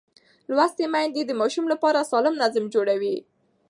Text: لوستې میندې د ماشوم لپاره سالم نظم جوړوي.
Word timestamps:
لوستې 0.55 0.85
میندې 0.93 1.21
د 1.25 1.31
ماشوم 1.41 1.65
لپاره 1.73 2.07
سالم 2.11 2.35
نظم 2.43 2.65
جوړوي. 2.73 3.15